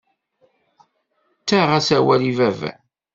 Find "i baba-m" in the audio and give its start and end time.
2.31-2.79